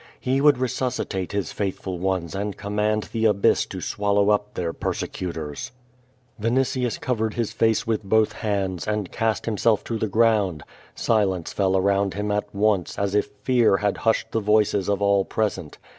He 0.19 0.41
would 0.41 0.57
resuscitate 0.57 1.31
His 1.31 1.51
faithful 1.51 1.99
ones 1.99 2.33
and 2.33 2.57
command 2.57 3.09
the 3.13 3.25
abyss 3.25 3.67
to 3.67 3.81
swallow 3.81 4.31
up 4.31 4.55
their 4.55 4.73
persecutors. 4.73 5.69
Yinitius 6.41 6.99
covered 6.99 7.35
his 7.35 7.51
face 7.53 7.85
with 7.85 8.03
both 8.03 8.31
hands, 8.33 8.87
and 8.87 9.11
cast 9.11 9.45
himsel 9.45 9.77
t 9.77 9.83
to 9.85 9.99
the 9.99 10.07
ground. 10.07 10.63
Silence 10.95 11.53
fell 11.53 11.77
around 11.77 12.15
him 12.15 12.31
at 12.31 12.45
once, 12.51 12.97
as 12.97 13.13
if 13.13 13.27
fear 13.43 13.77
had 13.77 13.97
hushed 13.97 14.31
the 14.31 14.39
voices 14.39 14.89
of 14.89 15.03
all 15.03 15.23
present. 15.23 15.77